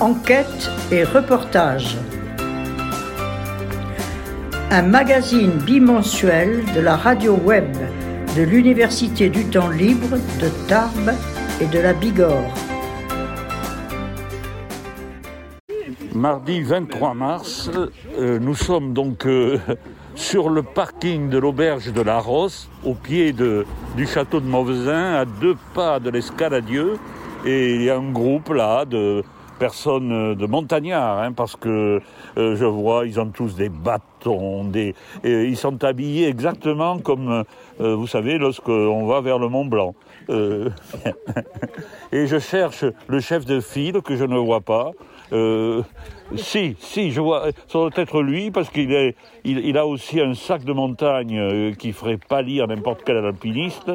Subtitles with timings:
[0.00, 1.96] enquête et reportage.
[4.70, 7.74] Un magazine bimensuel de la radio web
[8.36, 11.12] de l'Université du temps libre de Tarbes
[11.60, 12.52] et de la Bigorre.
[16.14, 17.70] Mardi 23 mars,
[18.18, 19.58] euh, nous sommes donc euh,
[20.14, 25.24] sur le parking de l'auberge de la Rosse, au pied du château de Mauvesin, à
[25.24, 26.98] deux pas de l'escaladieu.
[27.44, 29.22] Et il y a un groupe là de
[29.58, 32.00] personnes euh, de montagnards, hein, parce que
[32.38, 37.44] euh, je vois, ils ont tous des bâtons, des, et ils sont habillés exactement comme,
[37.80, 39.94] euh, vous savez, lorsqu'on va vers le Mont Blanc.
[40.28, 40.70] Euh,
[42.12, 44.92] et je cherche le chef de file que je ne vois pas.
[46.36, 50.20] Si, si, je vois, ça doit être lui parce qu'il est, il, il a aussi
[50.20, 53.90] un sac de montagne qui ferait pâlir n'importe quel alpiniste.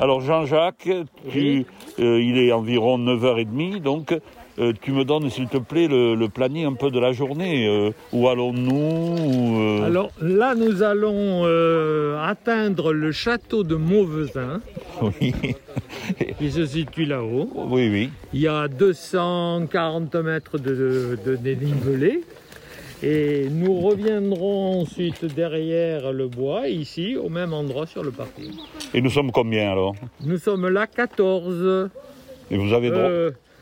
[0.00, 0.88] Alors Jean-Jacques,
[1.34, 1.66] il
[1.98, 4.14] est environ 9h30, donc
[4.58, 7.66] euh, tu me donnes s'il te plaît le, le planning un peu de la journée.
[7.66, 11.44] Euh, où allons-nous euh, Alors là, nous allons
[12.22, 14.60] atteindre le château de Mauvesin,
[15.02, 15.34] Oui,
[16.38, 17.48] qui se situe là-haut.
[17.68, 18.10] oui, oui.
[18.32, 22.22] Il y a 240 mètres de, de dénivelé.
[23.02, 28.52] Et nous reviendrons ensuite derrière le bois, ici, au même endroit sur le parking.
[28.94, 29.94] Et nous sommes combien alors?
[30.24, 31.90] Nous sommes là 14.
[32.50, 33.10] Et vous avez, droit,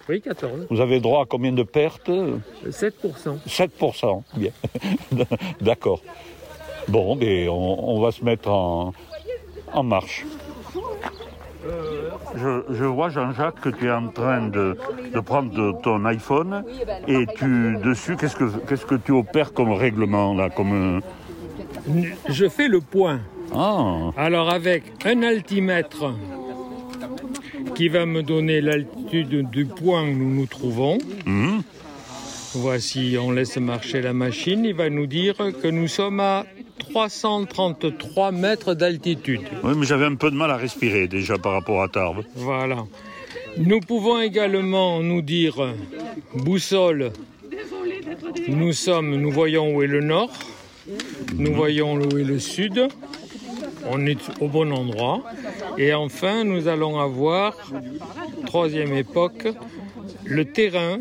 [0.08, 0.66] oui, 14.
[0.70, 2.10] vous avez droit à combien de pertes?
[2.68, 2.92] 7%.
[3.46, 4.22] 7%.
[4.36, 4.50] Bien.
[5.60, 6.00] D'accord.
[6.88, 8.92] Bon, ben, on, on va se mettre en,
[9.72, 10.24] en marche.
[12.34, 14.76] Je, je vois, Jean-Jacques, que tu es en train de,
[15.14, 16.64] de prendre ton iPhone
[17.06, 21.00] et tu, dessus, qu'est-ce que, qu'est-ce que tu opères comme règlement là comme,
[21.88, 23.20] euh, Je fais le point.
[23.54, 26.12] Ah, Alors avec un altimètre
[27.74, 30.98] qui va me donner l'altitude du point où nous nous trouvons.
[31.26, 31.62] hum,
[32.54, 34.64] Voici, on laisse marcher la machine.
[34.64, 36.44] Il va nous dire que nous sommes à
[36.80, 39.40] 333 mètres d'altitude.
[39.64, 42.24] oui, mais j'avais un peu de mal à respirer déjà par rapport à Tarbes.
[42.36, 42.84] Voilà.
[43.56, 45.74] Nous pouvons également nous dire
[46.34, 47.12] boussole.
[48.48, 50.30] Nous sommes, nous voyons où est le nord.
[51.34, 52.88] Nous voyons où est le sud.
[53.90, 55.22] On est au bon endroit.
[55.78, 57.54] Et enfin, nous allons avoir,
[58.46, 59.48] troisième époque,
[60.24, 60.98] le terrain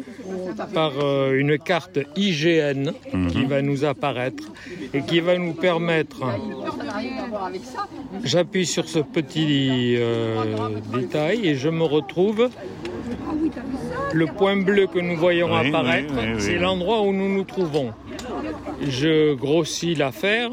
[0.73, 2.91] par euh, une carte IGN
[3.29, 4.43] qui va nous apparaître
[4.93, 6.21] et qui va nous permettre,
[8.23, 12.49] j'appuie sur ce petit euh, détail et je me retrouve,
[14.13, 16.41] le point bleu que nous voyons Oui, apparaître, oui, oui, oui.
[16.41, 17.91] c'est l'endroit où nous nous trouvons.
[18.81, 20.51] Je grossis l'affaire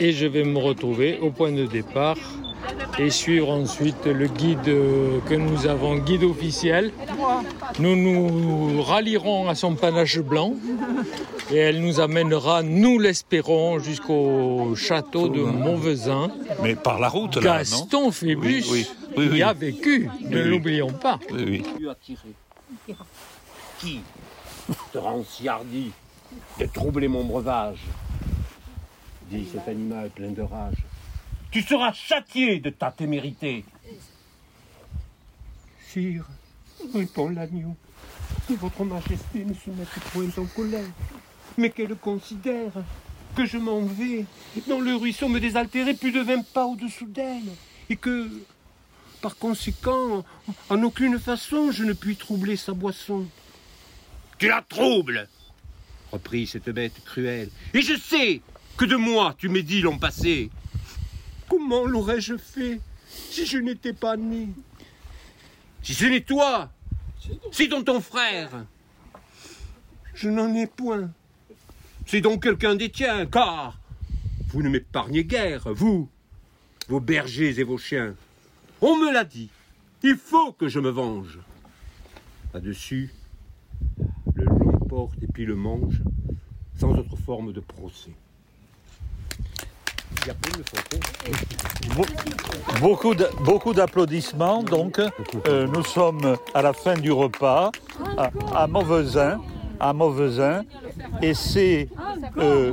[0.00, 2.16] et je vais me retrouver au point de départ
[2.98, 6.92] et suivre ensuite le guide que nous avons, guide officiel.
[7.78, 10.54] Nous nous rallierons à son panache blanc
[11.50, 16.30] et elle nous amènera, nous l'espérons, jusqu'au château de Montvezin.
[16.62, 17.56] Mais par la route là, non?
[17.58, 20.48] Gaston Phébus Oui, oui, oui, y a vécu, ne oui.
[20.48, 21.18] l'oublions pas.
[21.32, 21.62] Oui,
[22.86, 22.94] oui.
[23.80, 24.00] Qui
[24.92, 25.92] te rend si hardi
[26.60, 27.78] de troubler mon breuvage
[29.30, 30.76] dit cet animal plein de rage.
[31.50, 33.64] Tu seras châtié de ta témérité.
[35.86, 36.26] Sire,
[36.94, 37.76] répond l'agneau,
[38.46, 40.84] si votre majesté ne se mette point en colère,
[41.56, 42.72] mais qu'elle considère
[43.34, 44.24] que je m'en vais
[44.66, 47.50] dans le ruisseau me désaltérer plus de vingt pas au-dessous d'elle,
[47.88, 48.28] et que,
[49.22, 50.24] par conséquent,
[50.68, 53.26] en aucune façon je ne puis troubler sa boisson.
[54.38, 55.28] Tu la troubles
[56.12, 57.50] reprit cette bête cruelle.
[57.74, 58.40] Et je sais
[58.78, 60.50] que de moi tu médis l'an passé.
[61.48, 64.48] Comment l'aurais-je fait si je n'étais pas né?
[65.82, 66.70] Si ce n'est toi,
[67.50, 68.64] c'est donc ton frère.
[70.14, 71.10] Je n'en ai point.
[72.06, 73.78] C'est donc quelqu'un des tiens, car
[74.48, 76.08] vous ne m'épargnez guère, vous,
[76.88, 78.14] vos bergers et vos chiens.
[78.80, 79.50] On me l'a dit.
[80.04, 81.40] Il faut que je me venge.
[82.54, 83.12] Là-dessus,
[84.34, 86.00] le long porte et puis le mange,
[86.78, 88.14] sans autre forme de procès.
[89.36, 90.07] Et après, ils me font compte.
[93.44, 94.62] Beaucoup d'applaudissements.
[94.62, 95.00] Donc,
[95.46, 97.70] Euh, nous sommes à la fin du repas
[98.16, 98.66] à, à
[99.80, 99.92] à
[101.22, 101.88] et c'est
[102.36, 102.72] euh,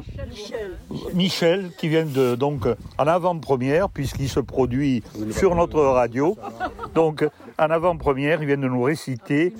[1.14, 2.66] Michel qui vient de donc
[2.98, 6.36] en avant-première puisqu'il se produit sur notre radio.
[6.96, 7.24] Donc,
[7.60, 9.54] en avant-première, il vient de nous réciter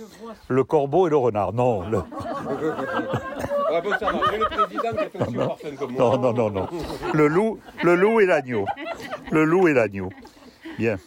[0.48, 1.54] le corbeau et le renard.
[1.54, 2.02] Non, le-
[3.78, 6.18] Ah bon, ça va, j'ai le président qui a fait aussi parfum que moi.
[6.18, 6.68] non, non, non, non.
[7.14, 8.66] Le loup, le loup et l'agneau.
[9.32, 10.10] Le loup et l'agneau.
[10.80, 10.98] Bien.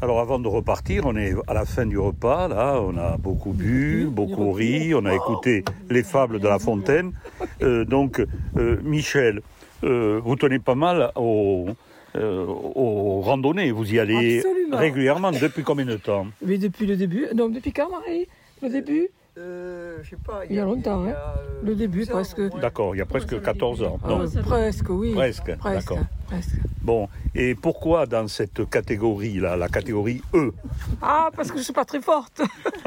[0.00, 3.52] Alors avant de repartir, on est à la fin du repas, là, on a beaucoup
[3.52, 7.12] bu, beaucoup ri, on a écouté les fables de La Fontaine.
[7.62, 8.20] Euh, donc,
[8.56, 9.42] euh, Michel,
[9.84, 11.66] euh, vous tenez pas mal aux,
[12.16, 14.76] euh, aux randonnées, vous y allez Absolument.
[14.76, 16.26] régulièrement, depuis combien de temps?
[16.44, 18.26] Mais depuis le début, non, depuis quand, Marie?
[18.60, 19.08] Le début?
[19.38, 20.42] Euh, je sais pas.
[20.50, 21.14] Il y a longtemps, hein.
[21.16, 22.40] euh, Le début, 10 ans, presque.
[22.60, 23.98] D'accord, il y a presque 14 ans.
[24.04, 25.14] Ah, Presque, oui.
[25.14, 26.04] Presque, Presque, d'accord.
[26.26, 26.50] presque.
[26.82, 30.52] bon, et pourquoi dans cette catégorie-là, la catégorie E?
[31.00, 32.42] Ah, parce que je suis pas très forte.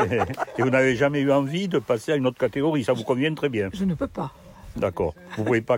[0.58, 3.34] Et vous n'avez jamais eu envie de passer à une autre catégorie, ça vous convient
[3.34, 3.70] très bien.
[3.74, 4.32] Je ne peux pas.
[4.76, 5.16] D'accord.
[5.38, 5.78] Vous pouvez pas,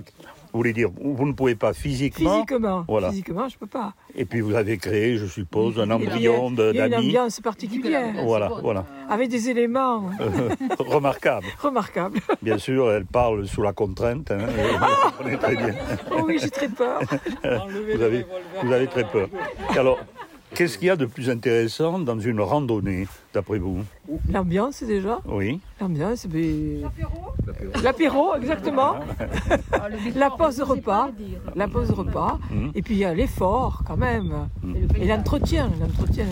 [0.53, 2.33] vous voulez dire, vous ne pouvez pas physiquement.
[2.43, 3.09] Physiquement, Voilà.
[3.09, 3.93] physiquement, je peux pas.
[4.15, 6.95] Et puis vous avez créé, je suppose, un embryon a une d'amis.
[6.95, 8.85] ambiance particulière, Voilà, voilà.
[9.09, 10.09] avec des éléments
[10.79, 11.45] Remarquable.
[11.59, 12.19] remarquables.
[12.41, 14.31] Bien sûr, elle parle sous la contrainte.
[14.31, 14.37] hein,
[15.41, 15.73] très bien.
[16.11, 17.01] Oh oui, j'ai très peur.
[17.43, 18.25] Vous avez,
[18.63, 19.27] vous avez très peur.
[19.75, 19.99] Et alors,
[20.53, 23.79] qu'est-ce qu'il y a de plus intéressant dans une randonnée, d'après vous
[24.31, 25.19] L'ambiance, déjà.
[25.27, 25.59] Oui.
[25.81, 26.81] L'ambiance, mais...
[27.83, 28.95] L'apéro, exactement.
[30.15, 31.09] La pause de repas.
[31.55, 32.39] La pause de repas.
[32.75, 34.33] Et puis il y a l'effort, quand même.
[34.99, 35.69] Et l'entretien.
[35.79, 36.25] L'entretien.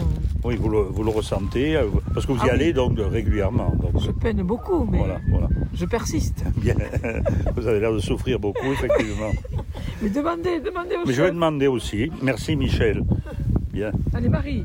[0.44, 2.50] Oui, vous le, vous le ressentez, euh, parce que vous y Ah oui.
[2.52, 3.74] allez donc régulièrement.
[3.82, 5.48] Donc, Je peine beaucoup, mais voilà, voilà.
[5.74, 6.44] je persiste.
[6.58, 6.76] Bien.
[7.56, 9.32] Vous avez l'air de souffrir beaucoup, effectivement.
[10.02, 12.12] Mais demandez, demandez au Mais je vais demander aussi.
[12.22, 13.04] Merci, Michel.
[13.76, 13.92] Bien.
[14.14, 14.64] Allez, Marie.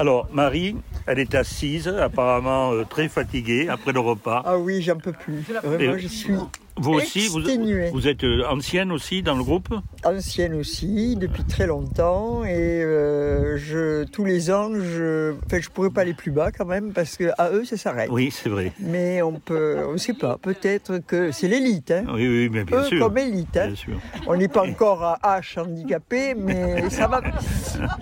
[0.00, 0.74] Alors, Marie,
[1.06, 4.42] elle est assise, apparemment euh, très fatiguée après le repas.
[4.44, 5.44] Ah oui, j'en peux plus.
[5.62, 6.34] Vraiment, je suis
[6.76, 9.68] Vous aussi, vous, êtes euh, ancienne aussi dans le groupe
[10.04, 12.44] ancienne aussi, depuis très longtemps.
[12.44, 16.64] Et euh, je, tous les ans, je enfin, je pourrais pas aller plus bas quand
[16.64, 18.08] même, parce que à eux, ça s'arrête.
[18.10, 18.72] Oui, c'est vrai.
[18.80, 21.90] Mais on peut, on ne sait pas, peut-être que c'est l'élite.
[21.90, 22.04] Hein.
[22.14, 23.06] Oui, oui, mais bien Eux sûr.
[23.06, 23.56] comme élite.
[23.56, 23.66] hein.
[23.68, 24.00] Bien sûr.
[24.26, 27.20] On n'est pas encore à H handicapé, mais ça va.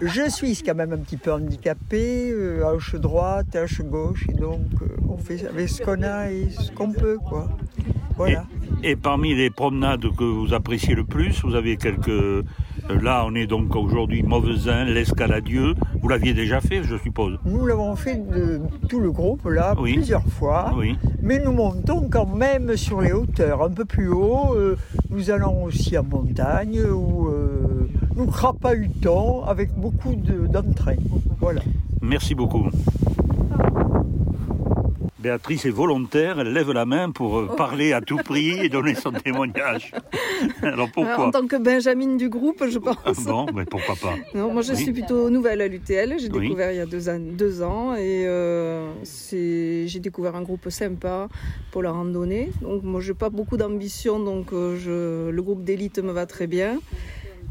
[0.00, 4.60] Je suis quand même un petit peu handicapé, euh, hanche droite, hanche gauche, et donc
[5.08, 7.48] on fait avec ce qu'on a et ce qu'on peut, quoi.
[8.16, 8.44] Voilà.
[8.59, 8.59] Et
[9.00, 12.08] parmi les promenades que vous appréciez le plus, vous avez quelques...
[12.08, 12.42] euh,
[13.02, 15.74] Là, on est donc aujourd'hui Mauvesin, l'Escaladieu.
[16.02, 19.92] Vous l'aviez déjà fait, je suppose Nous l'avons fait de tout le groupe là Oui.
[19.94, 20.96] plusieurs fois, Oui.
[21.22, 24.54] mais nous montons quand même sur les hauteurs, un peu plus haut.
[24.56, 24.76] euh,
[25.10, 30.96] nous allons aussi en montagne où euh, nous crapahutons avec beaucoup de- d'entrain.
[31.40, 31.60] Voilà.
[32.02, 32.66] Merci beaucoup.
[35.20, 37.40] Béatrice est volontaire, elle lève la main pour Oh.
[37.42, 39.92] euh, parler à tout prix et donner son témoignage.
[40.62, 43.24] Alors Euh, pourquoi En tant que Benjamin du groupe, je pense.
[43.26, 44.78] Bon, mais pourquoi pas Non, moi je Oui.
[44.82, 46.14] suis plutôt nouvelle à l'UTL.
[46.18, 46.40] J'ai Oui.
[46.48, 51.28] découvert il y a deux, an- deux ans et euh, j'ai découvert un groupe sympa
[51.70, 52.50] pour la randonnée.
[52.62, 56.46] Donc moi j'ai pas beaucoup d'ambition, donc euh, je, le groupe d'élite me va très
[56.46, 56.78] bien.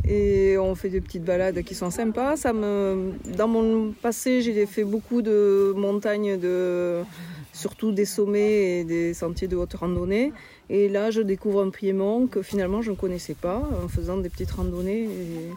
[0.07, 2.35] Et on fait des petites balades qui sont sympas.
[2.35, 7.01] Ça me, dans mon passé, j'ai fait beaucoup de montagnes, de,
[7.59, 10.31] surtout des sommets et des sentiers de haute randonnée.
[10.69, 14.29] Et là, je découvre un Piémont que finalement je ne connaissais pas en faisant des
[14.29, 15.03] petites randonnées.
[15.03, 15.49] et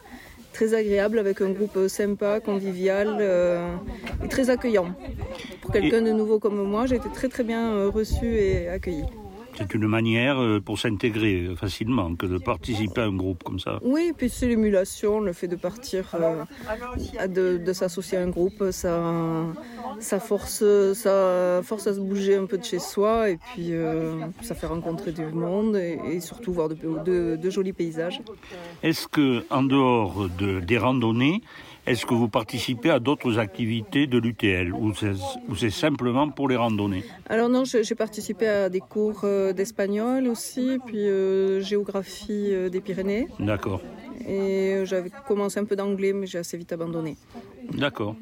[0.52, 3.74] très agréable avec un groupe sympa, convivial euh,
[4.22, 4.94] et très accueillant.
[5.60, 9.06] Pour quelqu'un de nouveau comme moi, j'ai été très très bien euh, reçue et accueillie.
[9.56, 13.58] C'est une manière euh, pour s'intégrer euh, facilement que de participer à un groupe comme
[13.58, 13.78] ça.
[13.82, 16.44] Oui, et puis c'est l'émulation, le fait de partir, euh,
[17.28, 19.02] de, de s'associer à un groupe, ça,
[20.00, 24.20] ça, force, ça force à se bouger un peu de chez soi et puis euh,
[24.40, 28.20] ça fait rencontrer du monde et, et surtout voir de, de- de jolis paysages.
[28.82, 31.42] Est-ce que, en dehors de, des randonnées,
[31.86, 34.92] est-ce que vous participez à d'autres activités de l'UTL ou
[35.56, 37.04] c'est simplement pour les randonnées?
[37.28, 42.80] Alors non, j'ai participé à des cours euh, d'espagnol aussi, puis euh, géographie euh, des
[42.80, 43.26] Pyrénées.
[43.40, 43.80] D'accord,
[44.28, 47.16] Et j'avais commencé un peu d'anglais, mais j'ai assez vite abandonné.
[47.72, 48.14] d'accord.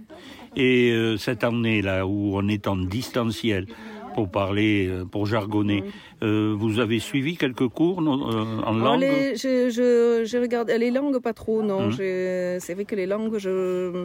[0.56, 3.66] Et euh, cette année-là où on est en distanciel,
[4.14, 5.84] pour parler, euh, pour jargonner,
[6.22, 10.90] euh, vous avez suivi quelques cours non, euh, en Alors, langue les, je, regardé les
[10.90, 11.90] langues pas trop, non.
[11.90, 13.36] J'ai- C'est vrai que les langues,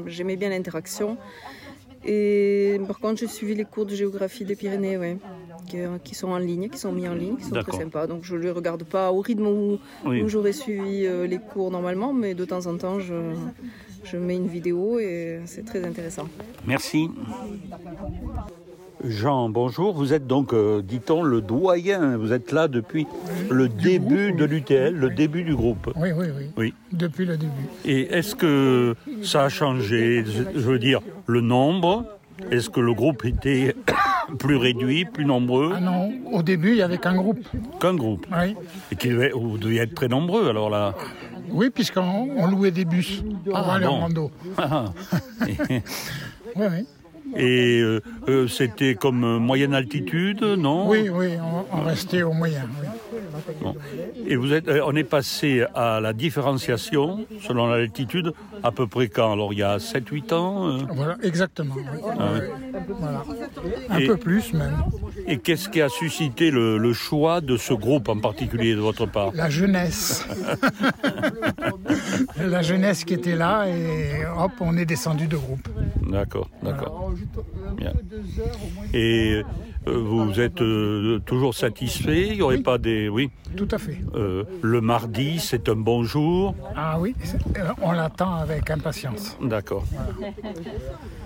[0.07, 1.17] j'aimais bien l'interaction.
[2.07, 5.17] Et par contre, j'ai suivi les cours de géographie des Pyrénées, ouais,
[5.67, 8.05] qui, qui sont en ligne, qui sont mis en ligne, qui sont très sympas.
[8.05, 10.21] Donc je ne les regarde pas au rythme où, Oui.
[10.21, 13.15] où j'aurais suivi euh, les cours normalement, mais de temps en temps, je,
[14.03, 16.27] je mets une vidéo et c'est très intéressant.
[16.67, 17.09] Merci.
[19.09, 19.93] Jean, bonjour.
[19.93, 22.17] Vous êtes donc, euh, dit-on, le doyen.
[22.17, 23.05] Vous êtes là depuis
[23.49, 25.91] le début de l'UTL, le début du groupe.
[25.95, 26.45] Oui, oui, oui.
[26.57, 26.73] Oui.
[26.91, 27.51] Depuis le début.
[27.85, 30.23] Et est-ce que ça a changé?
[30.25, 32.05] Je veux dire, le nombre?
[32.51, 33.75] Est-ce que le groupe était
[34.39, 35.71] plus réduit, plus nombreux?
[35.75, 37.39] Ah non, au début, il n'y avait qu'un groupe.
[37.79, 38.55] qu'un groupe Oui.
[38.91, 40.95] Et qui devait, vous deviez être très nombreux alors là.
[41.49, 43.91] Oui, puisqu'on on louait des bus pour Ah, aller bon.
[43.93, 44.31] en rando.
[44.57, 44.85] Ah.
[46.57, 46.85] Oui, oui.
[47.37, 50.87] Et euh, euh, c'était comme euh, moyenne altitude, non?
[50.89, 52.63] Oui, oui, on, on restait au moyen.
[52.81, 52.87] oui.
[53.61, 53.75] Bon.
[54.25, 58.31] Et vous êtes, on est passé à la différenciation selon l'altitude
[58.63, 59.33] à peu près quand?
[59.33, 61.75] Alors il y a 7-8 ans euh, Voilà, exactement.
[61.77, 61.83] oui.
[62.17, 62.79] ah oui.
[62.99, 63.23] Voilà.
[63.89, 64.77] Un Et- peu plus même.
[65.27, 69.05] Et qu'est-ce qui a suscité le, le choix de ce groupe en particulier de votre
[69.05, 69.31] part?
[69.33, 70.25] La jeunesse.
[72.39, 75.67] La jeunesse qui était là et hop, on est descendu de groupe.
[76.15, 77.11] D'accord, d'accord.
[77.75, 77.91] Bien.
[78.93, 79.41] Et
[79.85, 82.27] euh, vous êtes euh, toujours satisfait?
[82.29, 82.63] Il n'y aurait Oui.
[82.63, 83.09] pas des...
[83.09, 83.29] Oui.
[83.57, 83.97] Tout à fait.
[84.15, 86.55] Euh, le mardi, c'est un bon jour?
[86.73, 89.35] Ah oui, c'est- euh, on l'attend avec impatience.
[89.41, 89.83] D'accord.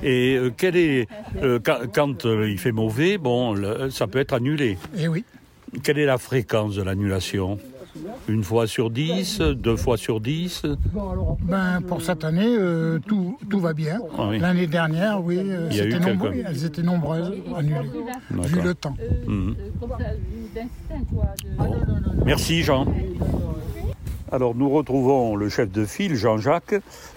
[0.02, 1.08] Et euh, quel est
[1.44, 4.80] euh, quand, quand, euh, il fait mauvais, bon, le- ça peut être annulé.
[4.98, 5.24] Et oui.
[5.84, 7.60] Quelle est la fréquence de l'annulation?
[8.28, 10.64] Une fois sur dix, deux fois sur dix
[11.44, 14.00] Ben, pour cette année, euh, tout, tout va bien.
[14.18, 14.40] Ah oui.
[14.40, 17.90] L'année dernière, oui, euh, c'était nombreux- elles étaient nombreuses annulées,
[18.32, 18.96] vu le temps.
[19.28, 19.56] Mhm.
[22.26, 22.86] Merci Jean.
[24.32, 26.76] Alors nous retrouvons le chef de file, Jean-Jacques,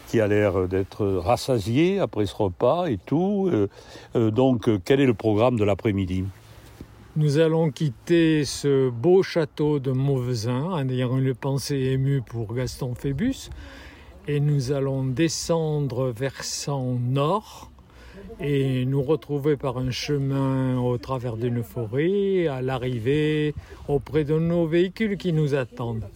[0.09, 3.51] qui a l'air d'être rassasié après ce repas et tout.
[4.17, 6.25] Euh, donc quel est le programme de l'après-midi?
[7.15, 12.95] Nous allons quitter ce beau château de Mauvesin en ayant une pensée émue pour Gaston
[12.95, 13.51] Phébus
[14.27, 17.71] et nous allons descendre versant nord
[18.41, 23.55] et nous retrouver par un chemin au travers d'une forêt à l'arrivée
[23.89, 26.09] auprès de nos véhicules qui nous attendent.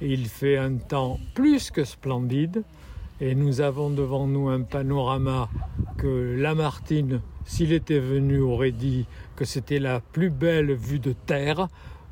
[0.00, 2.62] Il fait un temps plus que splendide
[3.20, 5.48] et nous avons devant nous un panorama
[5.98, 11.68] que Lamartine, s'il était venu, aurait dit que c'était la plus belle vue de terre,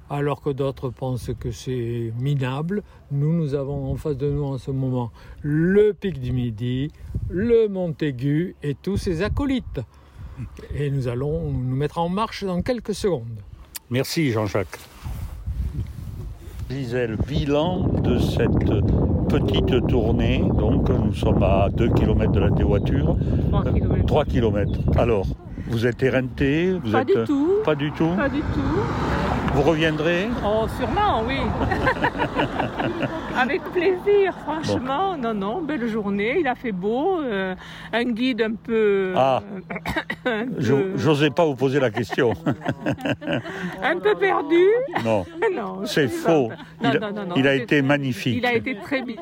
[0.09, 2.83] alors que d'autres pensent que c'est minable.
[3.11, 5.11] Nous, nous avons en face de nous en ce moment
[5.43, 6.91] le pic du Midi,
[7.29, 9.81] le Montaigu et tous ses acolytes.
[10.75, 13.41] Et nous allons nous mettre en marche dans quelques secondes.
[13.91, 14.79] Merci Jean-Jacques.
[16.71, 18.51] Gisèle, bilan de cette
[19.29, 20.43] petite tournée.
[20.59, 23.17] Donc nous sommes à 2 km de la dévoiture.
[24.07, 24.71] 3 km.
[24.97, 25.27] Alors,
[25.69, 27.07] vous êtes éreinté vous Pas êtes...
[27.09, 27.49] du tout.
[27.65, 29.24] Pas du tout Pas du tout.
[29.55, 31.37] Vous reviendrez Oh, sûrement, oui.
[33.37, 35.17] Avec plaisir, franchement.
[35.17, 36.39] Non, non, belle journée.
[36.41, 37.21] Il a fait beau.
[37.23, 37.55] euh,
[37.93, 39.13] un guide un peu.
[39.17, 39.43] Ah.
[40.27, 42.33] un, peu Je J'osais pas vous poser la question.
[43.83, 44.65] un peu perdu.
[45.05, 46.51] Non, Non, c'est faux.
[46.83, 48.37] Non, Il, non, il a été magnifique.
[48.39, 49.17] Il a été très bien.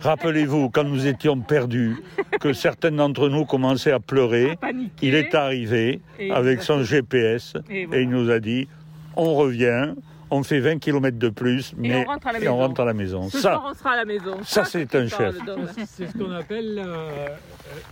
[0.00, 1.96] Rappelez-vous, quand nous étions perdus,
[2.40, 4.58] que certains d'entre nous commençaient à pleurer,
[5.00, 8.68] il est arrivé Et- avec son GPS Et il nous a dit
[9.16, 9.94] on revient,
[10.30, 12.66] on fait 20 km de plus, mais on rentre à la et on maison.
[12.66, 13.22] rentre à la maison.
[13.30, 14.36] Ce Ça, soir, on sera à la maison.
[14.44, 15.18] ça, c'est un chef.
[15.38, 15.68] parle d'homme.
[15.86, 17.28] C'est ce qu'on appelle, euh,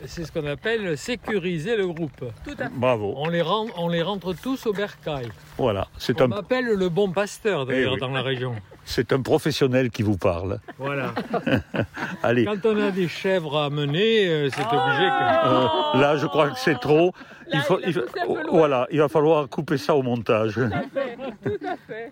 [0.06, 2.24] c'est ce qu'on appelle sécuriser le groupe.
[2.44, 2.70] Tout à fait.
[2.74, 3.14] bravo.
[3.16, 5.28] On les, rend- on les rentre tous au bercail.
[5.58, 8.00] Voilà, c'est On un, m'appelle le bon pasteur d'ailleurs Eh oui.
[8.00, 8.54] dans la région.
[8.84, 10.58] C'est un professionnel qui vous parle.
[10.78, 11.12] Voilà.
[12.22, 14.84] Allez, Quand on a des chèvres à mener, euh, c'est Ah.
[14.86, 15.96] obligé que.
[15.98, 17.12] euh, là, je crois que c'est trop.
[17.48, 17.78] Là, Il faut,
[18.26, 20.54] faut- voilà, il va falloir couper ça au montage.
[20.54, 21.16] Tout à fait.
[21.44, 22.08] Tout à fait.